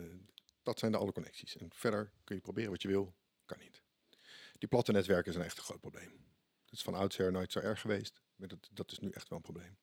[0.63, 1.57] dat zijn de alle connecties.
[1.57, 3.15] En verder kun je proberen wat je wil.
[3.45, 3.83] Kan niet.
[4.59, 6.11] Die platte netwerken zijn echt een groot probleem.
[6.65, 8.23] Dat is van oudsher nooit zo erg geweest.
[8.37, 9.77] Maar dat, dat is nu echt wel een probleem.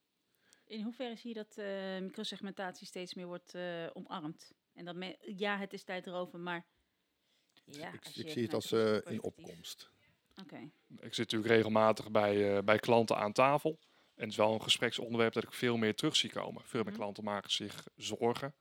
[0.72, 4.52] In hoeverre zie je dat eh, microsegmentatie steeds meer wordt eh, omarmd?
[4.74, 6.66] En dat ja, het is tijd erover, maar
[7.66, 9.92] ja, ik als ik zie het als vanuit eh, in opkomst.
[10.42, 10.70] Oké.
[11.00, 13.80] Ik zit natuurlijk regelmatig bij, eh, bij klanten aan tafel.
[14.16, 16.62] En het is wel een gespreksonderwerp dat ik veel meer terug zie komen.
[16.66, 17.02] Veel meer Mhm.
[17.02, 18.56] klanten maken zich zorgen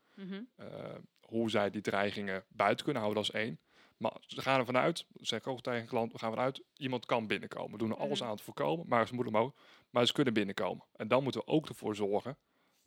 [0.57, 3.61] eh, hoe zij die dreigingen buiten kunnen houden als één.
[3.97, 6.63] Maar ze gaan ervan uit, zeg ik ook tegen een klant, we gaan ervan uit,
[6.77, 7.73] iemand kan binnenkomen.
[7.73, 8.29] We doen er alles Mhm.
[8.29, 9.57] aan te voorkomen, maar ze moeten hem ook,
[9.91, 10.87] maar ze kunnen binnenkomen.
[10.93, 12.39] En dan moeten we ook ervoor zorgen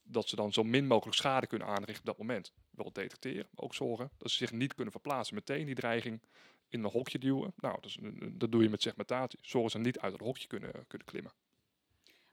[0.03, 2.53] dat ze dan zo min mogelijk schade kunnen aanrichten op dat moment.
[2.69, 5.35] Wel detecteren, maar ook zorgen dat ze zich niet kunnen verplaatsen.
[5.35, 6.21] Meteen die dreiging
[6.67, 7.53] in een hokje duwen.
[7.55, 7.97] Nou, dat, is
[8.31, 9.39] dat doe je met segmentatie.
[9.41, 11.33] Zorgen ze niet uit het hokje kunnen, kunnen klimmen.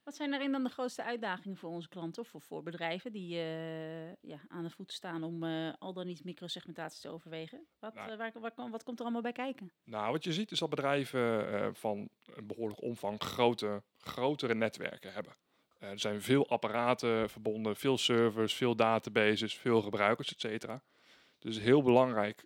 [0.04, 3.36] Wat zijn daarin dan de grootste uitdagingen voor onze klanten of voor, voor bedrijven die
[3.36, 7.66] eh, ja, aan de voet staan om eh, al dan niet microsegmentatie te overwegen?
[7.78, 8.10] Wat, Nou.
[8.10, 9.72] eh, waar, wat komt er allemaal bij kijken?
[9.84, 15.36] Nou, wat je ziet is dat bedrijven van een behoorlijk omvang grote, grotere netwerken hebben.
[15.78, 20.82] Er zijn veel apparaten verbonden, veel servers, veel databases, veel gebruikers, et cetera.
[21.38, 22.44] Dus het is heel belangrijk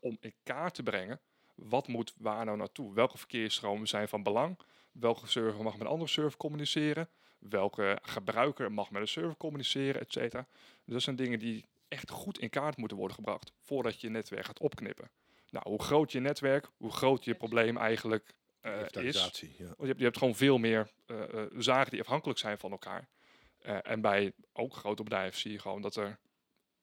[0.00, 1.20] om in kaart te brengen
[1.54, 2.94] wat moet waar nou naartoe.
[2.94, 4.58] Welke verkeersstromen zijn van belang?
[4.92, 7.08] Welke server mag met een andere server communiceren?
[7.38, 10.46] Welke gebruiker mag met een server communiceren, et cetera.
[10.84, 14.12] Dus dat zijn dingen die echt goed in kaart moeten worden gebracht voordat je je
[14.12, 15.10] netwerk gaat opknippen.
[15.50, 18.78] Nou, hoe groot je netwerk, hoe groot je probleem eigenlijk eh, is.
[18.78, 19.64] Inventarisatie, ja.
[19.64, 22.70] Want je hebt, je hebt gewoon veel meer eh, eh, zaken die afhankelijk zijn van
[22.70, 23.08] elkaar.
[23.60, 26.18] En bij ook grote bedrijven zie je gewoon dat er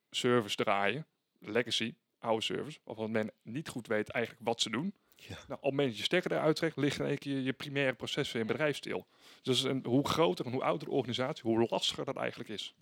[0.09, 1.05] servers draaien,
[1.39, 4.93] legacy, oude servers, waarvan men niet goed weet eigenlijk wat ze doen.
[5.19, 5.27] Ja.
[5.35, 7.93] Nou, op het moment dat je stekker eruit trekt, ligt in één keer je, primaire
[7.93, 9.07] proces van je bedrijf stil.
[9.41, 12.75] Dus een, hoe groter en hoe ouder de organisatie, hoe lastiger dat eigenlijk is.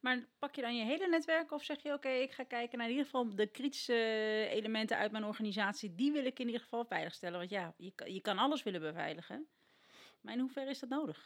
[0.00, 2.86] Maar pak je dan je hele netwerk of zeg je oké, ik ga kijken naar
[2.86, 3.94] in ieder geval de kritische
[4.50, 5.94] elementen uit mijn organisatie.
[5.94, 7.38] Die wil ik in ieder geval veiligstellen.
[7.38, 9.46] Want ja, je, kan- je kan alles willen beveiligen.
[10.20, 11.16] Maar in hoeverre is dat nodig?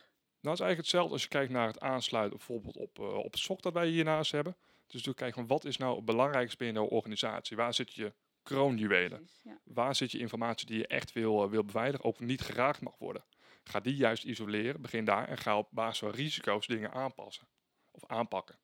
[0.41, 3.33] Nou, het is eigenlijk hetzelfde als je kijkt naar het aansluiten bijvoorbeeld op, eh, op
[3.33, 4.57] het SOC dat wij hiernaast hebben.
[4.63, 7.57] Dus natuurlijk kijken van wat is nou het belangrijkste binnen jouw organisatie?
[7.57, 8.13] Waar zit je
[8.49, 9.19] kroonjuwelen?
[9.19, 9.59] Precies, ja.
[9.65, 12.99] Waar zit je informatie die je echt wil, eh, wil beveiligen, ook niet geraakt mag
[12.99, 13.25] worden?
[13.65, 17.47] Ga die juist isoleren, begin daar en ga op basis van risico's dingen aanpassen
[17.91, 18.59] of aanpakken.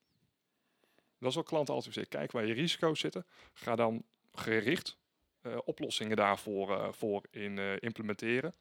[1.19, 2.19] Dat is wat klanten altijd zeggen.
[2.19, 3.25] Kijk waar je risico's zitten.
[3.53, 4.97] Ga dan gericht
[5.41, 8.53] eh, oplossingen daarvoor eh, voor in, implementeren.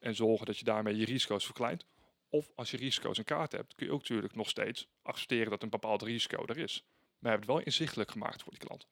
[0.00, 1.86] En zorgen dat je daarmee je risico's verkleint.
[2.28, 5.62] Of als je risico's in kaart hebt, kun je ook natuurlijk nog steeds accepteren dat
[5.62, 6.84] een bepaald risico er is.
[6.84, 8.86] Maar we hebben het wel inzichtelijk gemaakt voor die klant.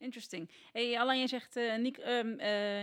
[0.00, 0.50] Interesting.
[0.72, 1.76] Hey, Alain, je zegt uh,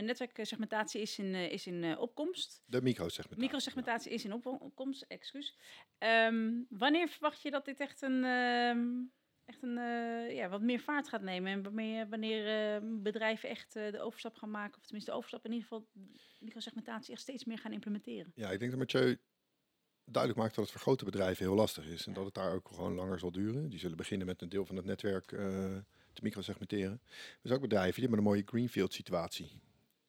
[0.01, 2.62] netwerksegmentatie is in, uh, is in opkomst.
[2.65, 3.43] De microsegmentatie.
[3.43, 5.58] Microsegmentatie is in op opkomst, excuus.
[5.99, 9.12] Um, wanneer verwacht je dat dit echt een, um,
[9.45, 9.75] echt een
[10.34, 11.51] ja, wat meer vaart gaat nemen?
[11.51, 15.67] En wanneer, wanneer bedrijven echt de overstap gaan maken, of tenminste de overstap in ieder
[15.67, 15.88] geval
[16.39, 18.32] microsegmentatie echt steeds meer gaan implementeren?
[18.36, 19.19] Ja, ik denk dat Mathieu
[20.12, 22.08] duidelijk maakt dat het voor grote bedrijven heel lastig is.
[22.08, 23.69] En dat het daar ook gewoon langer zal duren.
[23.69, 25.77] Die zullen beginnen met een deel van het netwerk eh,
[26.17, 27.01] te microsegmenteren.
[27.12, 29.47] Er zijn ook bedrijven die hebben een mooie greenfield situatie.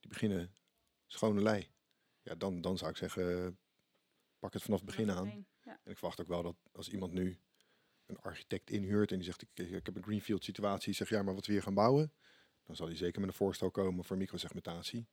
[0.01, 0.55] Die beginnen
[1.07, 1.71] schone lei.
[2.23, 3.59] Ja, dan, dan zou ik zeggen,
[4.39, 5.47] pak het vanaf het begin aan.
[5.65, 5.81] Ja.
[5.85, 7.39] En ik verwacht ook wel dat als iemand nu
[8.07, 11.35] een architect inhuurt en die zegt, ik, ik heb een greenfield situatie, zeg ja, maar
[11.35, 12.13] wat we hier gaan bouwen,
[12.65, 15.09] dan zal hij zeker met een voorstel komen voor microsegmentatie.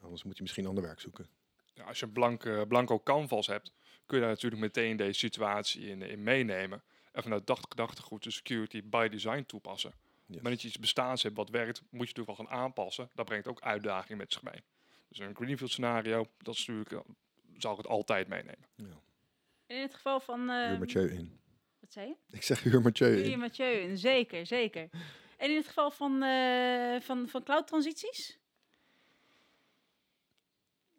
[0.00, 1.28] Anders moet hij misschien ander werk zoeken.
[1.74, 3.72] Ja, als je een blanke, blanco canvas hebt,
[4.06, 6.82] kun je daar natuurlijk meteen deze situatie in, in meenemen.
[7.12, 9.92] En vanuit dat gedachtegoed de security by design toepassen.
[10.26, 10.40] Yes.
[10.40, 13.10] Maar dat je iets bestaans hebt wat werkt, moet je natuurlijk wel gaan aanpassen.
[13.14, 14.62] Dat brengt ook uitdagingen met zich mee.
[15.08, 17.14] Dus een greenfield scenario, dat is natuurlijk, eh,
[17.56, 18.66] zal ik het altijd meenemen.
[18.74, 18.84] Ja.
[19.66, 20.40] En in het geval van...
[20.40, 21.40] Huur ehm, Mathieu in.
[21.80, 22.14] wat zei je?
[22.36, 23.38] Ik zeg huur Mathieu in.
[23.38, 24.88] Mathieu, in, zeker, zeker.
[25.36, 28.38] En in het geval van, eh, van, van cloud-transities?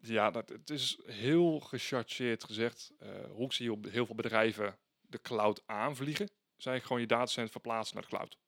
[0.02, 2.92] Ja, dat, het is heel gechargeerd gezegd.
[2.98, 4.78] eh, hoe ik zie op heel veel bedrijven
[5.10, 6.30] de cloud aanvliegen.
[6.56, 8.38] Zijn gewoon je datacenter verplaatsen naar de cloud.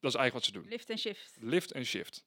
[0.00, 0.68] Dat is eigenlijk wat ze doen.
[0.68, 1.36] Lift en shift.
[1.40, 2.24] Lift en shift.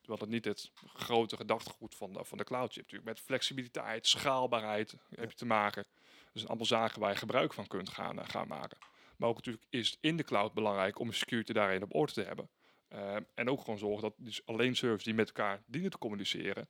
[0.00, 2.74] Terwijl het niet het grote gedachtegoed van de, van de cloud is.
[2.74, 5.86] Je hebt natuurlijk met flexibiliteit, schaalbaarheid heb je te maken.
[6.32, 8.78] Dus een aantal zaken waar je gebruik van kunt gaan, eh, gaan maken.
[9.16, 12.12] Maar ook natuurlijk is het in de cloud belangrijk om de security daarin op orde
[12.12, 12.50] te hebben.
[12.88, 16.68] Eh, en ook gewoon zorgen dat dus alleen servers die met elkaar dienen te communiceren,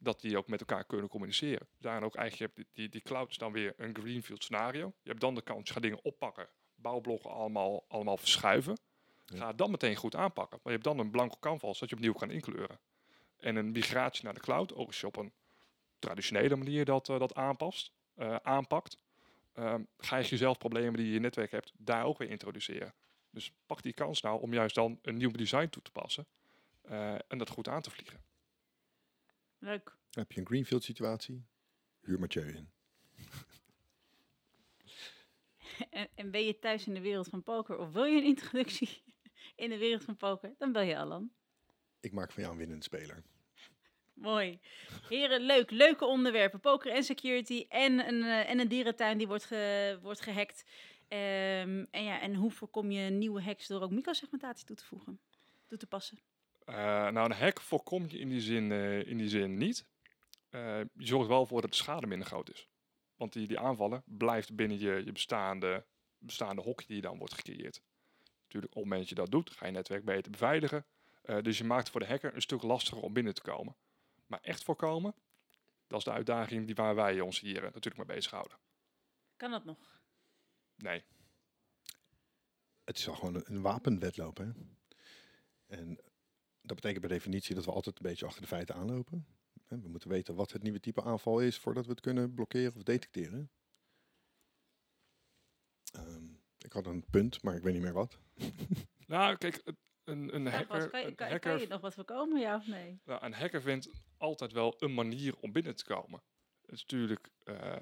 [0.00, 1.68] dat die ook met elkaar kunnen communiceren.
[1.78, 4.92] Daarin ook eigenlijk, je hebt die, die, cloud is dan weer een greenfield scenario.
[5.02, 8.78] Je hebt dan de kans, je gaat dingen oppakken, bouwblokken allemaal, allemaal verschuiven.
[9.24, 9.36] Ja.
[9.36, 10.60] Ga het dan meteen goed aanpakken.
[10.62, 12.80] Maar je hebt dan een blanco canvas dat je opnieuw kan inkleuren.
[13.38, 15.32] En een migratie naar de cloud, ook als je op een
[15.98, 18.96] traditionele manier dat, eh, dat aanpast, eh, aanpakt,
[19.52, 22.94] ehm, ga je jezelf problemen die je in je netwerk hebt, daar ook weer introduceren.
[23.30, 26.26] Dus pak die kans nou om juist dan een nieuw design toe te passen
[26.80, 28.29] eh, en dat goed aan te vliegen.
[29.60, 29.96] Leuk.
[30.10, 31.44] Heb je een greenfield situatie?
[32.00, 32.68] Huur Mathieu in.
[35.90, 39.02] En, en ben je thuis in de wereld van poker of wil je een introductie
[39.56, 40.54] in de wereld van poker?
[40.58, 41.30] Dan bel je Alan.
[42.00, 43.22] Ik maak van jou een winnende speler.
[44.14, 44.60] Mooi.
[45.08, 45.70] Heren, leuk.
[45.70, 46.60] Leuke onderwerpen.
[46.60, 50.64] Poker en security en een, eh, en een dierentuin die wordt, ge, wordt gehackt.
[51.08, 55.20] Ehm, en, ja, en hoe voorkom je nieuwe hacks door ook microsegmentatie toe te voegen?
[55.66, 56.18] Toe te passen.
[56.70, 59.86] Eh, nou, een hack voorkom je in die zin, eh, in die zin niet.
[60.50, 62.68] Eh, je zorgt wel voor dat de schade minder groot is.
[63.16, 65.86] Want die, die aanvallen blijft binnen je, je bestaande,
[66.18, 67.82] bestaande hokje die dan wordt gecreëerd.
[68.42, 70.86] Natuurlijk, op het moment dat je dat doet, ga je netwerk beter beveiligen.
[71.22, 73.76] Eh, dus je maakt het voor de hacker een stuk lastiger om binnen te komen.
[74.26, 75.14] Maar echt voorkomen,
[75.86, 78.58] dat is de uitdaging die waar wij ons hier natuurlijk mee bezighouden.
[79.36, 80.00] Kan dat nog?
[80.76, 81.04] Nee,
[82.84, 84.36] Het is wel gewoon een, een wapenwedloop.
[84.36, 84.50] Hè?
[85.66, 85.98] En
[86.62, 89.26] dat betekent per definitie dat we altijd een beetje achter de feiten aanlopen.
[89.66, 92.74] Hè, We moeten weten wat het nieuwe type aanval is voordat we het kunnen blokkeren
[92.76, 93.50] of detecteren.
[95.92, 96.24] Ehm,
[96.58, 98.18] ik had een punt, maar ik weet niet meer wat.
[99.06, 99.62] nou kijk,
[100.04, 102.66] een, een hacker, kan, je, een kan, hacker kan je nog wat voorkomen, ja of
[102.66, 103.00] nee?
[103.04, 106.22] Nou, een hacker vindt altijd wel een manier om binnen te komen.
[106.60, 107.76] Het is natuurlijk eh,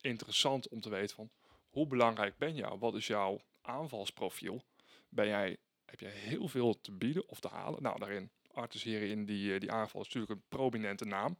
[0.00, 1.30] interessant om te weten van
[1.68, 2.76] hoe belangrijk ben jij?
[2.78, 4.62] Wat is jouw aanvalsprofiel?
[5.08, 5.56] Ben jij,
[5.90, 7.82] heb jij heel veel te bieden of te halen?
[7.82, 11.36] Nou, daarin Artis hierin die, eh, die aanval is natuurlijk een prominente naam.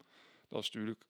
[0.48, 1.04] Dat is natuurlijk,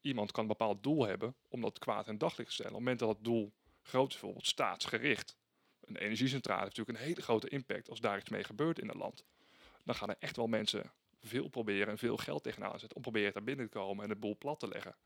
[0.00, 2.72] iemand kan een bepaald doel hebben om dat kwaad in daglicht te stellen.
[2.72, 3.52] Op het moment dat het doel
[3.82, 5.36] groot is, bijvoorbeeld staatsgericht.
[5.80, 8.98] Een energiecentrale heeft natuurlijk een hele grote impact als daar iets mee gebeurt in een
[8.98, 9.24] land
[9.88, 13.32] dan gaan er echt wel mensen veel proberen en veel geld tegenaan zetten om proberen
[13.32, 14.96] daar binnen te komen en de boel plat te leggen.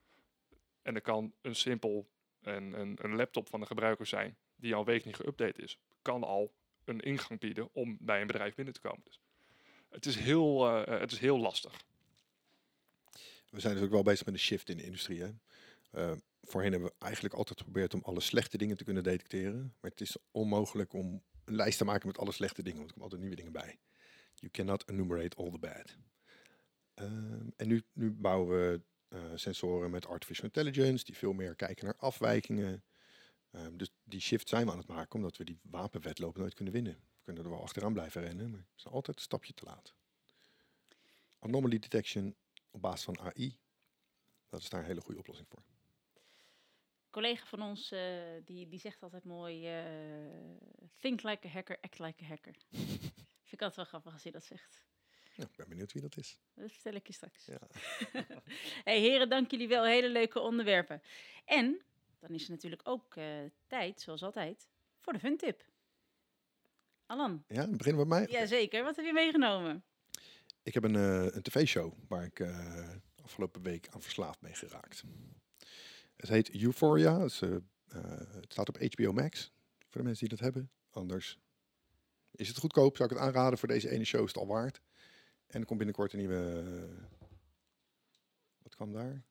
[0.82, 2.08] En dan kan een simpel
[2.40, 5.78] een, een, een laptop van de gebruiker zijn die al een week niet geüpdate is,
[6.02, 9.00] kan al een ingang bieden om bij een bedrijf binnen te komen.
[9.04, 9.20] Dus
[9.88, 11.84] het is heel, eh, het is heel lastig.
[13.50, 15.22] We zijn dus ook wel bezig met een shift in de industrie.
[15.22, 15.30] Hè?
[15.90, 19.74] Eh, voorheen hebben we eigenlijk altijd geprobeerd om alle slechte dingen te kunnen detecteren.
[19.80, 22.94] Maar het is onmogelijk om een lijst te maken met alle slechte dingen, want er
[22.94, 23.78] komen altijd nieuwe dingen bij.
[24.34, 25.96] You cannot enumerate all the bad.
[26.94, 31.84] Ehm, en nu, nu bouwen we eh, sensoren met artificial intelligence, die veel meer kijken
[31.84, 32.82] naar afwijkingen.
[33.52, 36.74] Ehm, dus die shift zijn we aan het maken, omdat we die wapenwedloop nooit kunnen
[36.74, 36.92] winnen.
[36.92, 39.94] We kunnen er wel achteraan blijven rennen, maar we zijn altijd een stapje te laat.
[41.38, 42.36] Anomaly detection
[42.70, 43.58] op basis van AI,
[44.48, 45.62] dat is daar een hele goede oplossing voor.
[47.10, 48.00] collega van ons, eh,
[48.44, 50.56] die, die zegt altijd mooi, eh,
[50.98, 52.54] think like a hacker, act like a hacker.
[53.42, 54.84] Vind ik altijd wel grappig als hij dat zegt.
[55.36, 56.38] Ik ben benieuwd wie dat is.
[56.54, 57.46] Dat vertel ik je straks.
[57.46, 57.58] Ja.
[58.84, 59.84] hey, heren, dank jullie wel.
[59.84, 61.02] Hele leuke onderwerpen.
[61.44, 61.82] En
[62.22, 63.26] dan is er natuurlijk ook eh,
[63.66, 64.68] tijd, zoals altijd,
[65.00, 65.64] voor de fun tip.
[67.06, 68.26] Alan, Ja, we bij mij.
[68.30, 68.84] jazeker.
[68.84, 69.84] Wat heb je meegenomen?
[70.62, 72.90] Ik heb een, eh, een tv-show waar ik eh,
[73.22, 75.04] afgelopen week aan verslaafd ben geraakt.
[76.16, 77.20] Het heet Euphoria.
[77.20, 79.52] Het, is, het staat op HBO Max,
[79.88, 80.70] voor de mensen die dat hebben.
[80.90, 81.38] Anders
[82.30, 83.58] is het goedkoop, zou ik het aanraden.
[83.58, 84.80] Voor deze ene show is het al waard.
[85.46, 86.64] En er komt binnenkort een nieuwe...
[88.62, 89.24] wat kwam daar?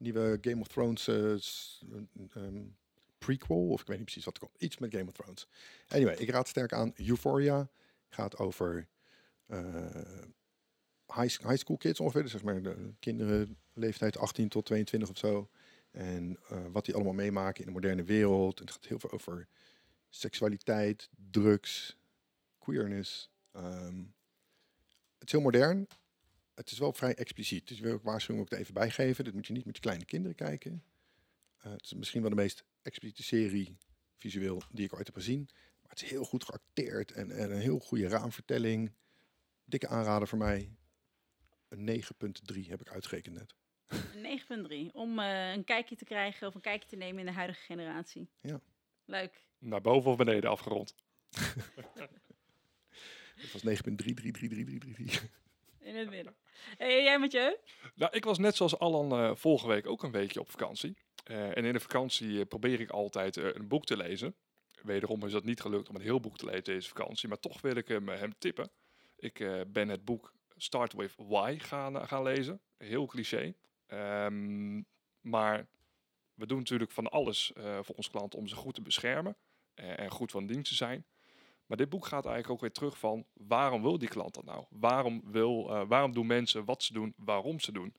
[0.00, 1.34] Nieuwe Game of Thrones eh,
[2.32, 2.76] een
[3.18, 4.62] prequel, of ik weet niet precies wat er komt.
[4.62, 5.46] Iets met Game of Thrones.
[5.88, 7.68] Anyway, ik raad sterk aan Euphoria.
[8.08, 8.88] Gaat over
[9.46, 10.02] eh,
[11.06, 12.22] high, high school kids ongeveer.
[12.22, 15.50] Dus zeg maar de kinderen leeftijd 18 tot 22 of zo.
[15.90, 18.58] En eh, wat die allemaal meemaken in de moderne wereld.
[18.58, 19.48] En het gaat heel veel over
[20.08, 21.96] seksualiteit, drugs,
[22.58, 23.30] queerness.
[23.52, 23.98] Ehm,
[25.18, 25.86] het is heel modern.
[26.54, 27.68] Het is wel vrij expliciet.
[27.68, 29.24] Dus ik wil ook waarschuwing ook er even bijgeven.
[29.24, 30.84] Dit moet je niet met je kleine kinderen kijken.
[31.56, 33.76] Eh, het is misschien wel de meest expliciete serie
[34.16, 35.48] visueel die ik ooit heb gezien.
[35.52, 38.92] Maar het is heel goed geacteerd en, en een heel goede raamvertelling.
[39.64, 40.76] Dikke aanrader voor mij.
[41.68, 42.02] Een
[42.52, 43.54] 9.3 heb ik uitgerekend net.
[43.86, 44.40] Een
[44.88, 44.92] 9.3.
[44.92, 48.28] Om eh, een kijkje te krijgen of een kijkje te nemen in de huidige generatie.
[48.40, 48.60] Ja.
[49.04, 49.48] Leuk.
[49.58, 50.94] Naar boven of beneden afgerond.
[53.34, 55.24] Het was 9.3333333.
[55.80, 56.36] In het midden.
[56.78, 57.58] Jij met je?
[57.94, 60.96] Nou, ik was net zoals Alan eh, vorige week ook een weekje op vakantie.
[61.24, 64.36] Eh, en in de vakantie eh, probeer ik altijd een boek te lezen.
[64.82, 67.28] Wederom is dat niet gelukt om een heel boek te lezen deze vakantie.
[67.28, 68.70] Maar toch wil ik hem, hem tippen.
[69.16, 72.60] Ik ben het boek Start With Why gaan, gaan lezen.
[72.76, 73.54] Heel cliché.
[73.86, 74.82] Ehm,
[75.20, 75.68] maar
[76.34, 79.36] we doen natuurlijk van alles voor onze klanten om ze goed te beschermen.
[79.74, 81.06] en goed van dienst te zijn.
[81.70, 84.64] Maar dit boek gaat eigenlijk ook weer terug van waarom wil die klant dat nou?
[84.70, 87.92] Waarom, wil, eh, waarom doen mensen wat ze doen, waarom ze doen?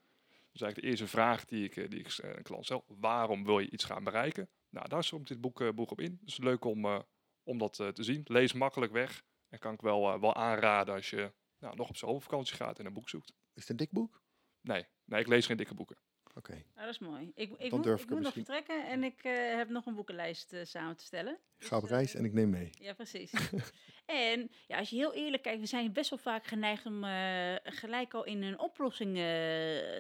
[0.52, 2.84] Dus eigenlijk de eerste vraag die ik, eh, die ik eh, een klant stel.
[2.88, 4.50] Waarom wil je iets gaan bereiken?
[4.70, 6.20] Nou, daar zoomt dit boek, boek op in.
[6.22, 7.06] Dus leuk om,
[7.44, 8.22] om dat te zien.
[8.24, 9.24] Lees makkelijk weg.
[9.50, 12.94] En kan ik wel, wel aanraden als je nou, nog op zomervakantie gaat en een
[12.94, 13.34] boek zoekt.
[13.54, 14.22] Is het een dik boek?
[14.62, 15.98] Nee, nee, ik lees geen dikke boeken.
[16.36, 16.52] Oké.
[16.52, 17.32] Nou, dat is mooi.
[17.36, 20.54] Ik, ik moet, ik moet nog misschien- vertrekken en ik eh, heb nog een boekenlijst
[20.54, 21.38] eh, samen te stellen.
[21.58, 22.70] Ik ga op Dus, eh, reis en ik neem mee.
[22.80, 23.32] Ja, precies.
[24.06, 27.56] en ja, als je heel eerlijk kijkt, we zijn best wel vaak geneigd om eh,
[27.64, 29.24] gelijk al in een oplossing eh,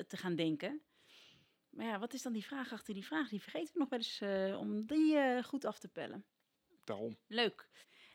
[0.07, 0.81] te gaan denken.
[1.69, 3.29] Maar ja, wat is dan die vraag achter die vraag?
[3.29, 6.25] Die vergeten we nog wel eens eh, om die eh, goed af te pellen.
[6.83, 7.17] Daarom.
[7.27, 7.69] Leuk.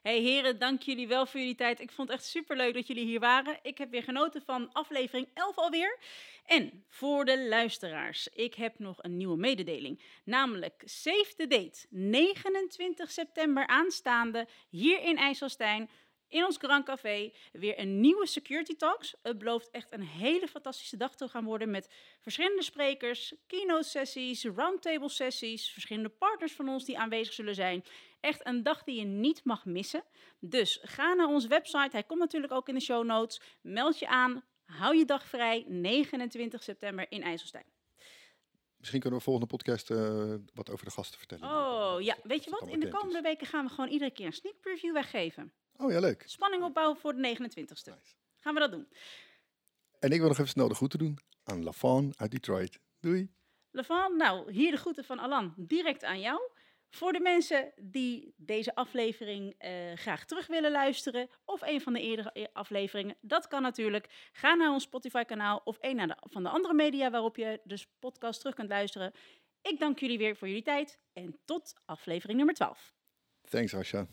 [0.07, 1.81] Hey heren, dank jullie wel voor jullie tijd.
[1.81, 3.59] Ik vond het echt super leuk dat jullie hier waren.
[3.62, 5.99] Ik heb weer genoten van aflevering 11 alweer.
[6.45, 10.01] En voor de luisteraars, ik heb nog een nieuwe mededeling.
[10.25, 15.90] Namelijk Save the Date, 29 september aanstaande, hier in IJsselstein.
[16.29, 19.14] In ons Grand Café weer een nieuwe Security Talks.
[19.23, 21.90] Het belooft echt een hele fantastische dag te gaan worden met
[22.21, 27.85] verschillende sprekers, keynote sessies, roundtable sessies, verschillende partners van ons die aanwezig zullen zijn.
[28.27, 30.05] Echt een dag die je niet mag missen.
[30.41, 31.89] Dus ga naar onze website.
[31.93, 33.41] Hij komt natuurlijk ook in de show notes.
[33.61, 34.45] Meld je aan.
[34.65, 35.65] Hou je dag vrij.
[35.69, 37.65] 29 september in IJsselstein.
[38.77, 41.49] Misschien kunnen we volgende podcast eh, wat over de gasten vertellen.
[41.49, 42.69] Oh ja, weet je wat?
[42.69, 45.53] In de komende weken gaan we gewoon iedere keer een sneak preview weggeven.
[45.77, 46.23] Oh ja, leuk.
[46.27, 47.93] Spanning opbouwen voor de 29ste.
[47.95, 48.15] Nice.
[48.39, 48.89] Gaan we dat doen.
[49.99, 52.79] En ik wil nog even snel de groeten doen aan Lafan uit Detroit.
[53.01, 53.35] Doei.
[53.71, 56.41] Levan, nou, hier de groeten van Alan direct aan jou.
[56.97, 62.01] Voor de mensen die deze aflevering eh, graag terug willen luisteren, of een van de
[62.01, 64.29] eerdere e- afleveringen, dat kan natuurlijk.
[64.33, 67.85] Ga naar ons Spotify-kanaal of een naar de, van de andere media waarop je de
[67.99, 69.13] podcast terug kunt luisteren.
[69.63, 72.95] Ik dank jullie weer voor jullie tijd en tot aflevering nummer 12.
[73.51, 74.07] Thanks, Asha.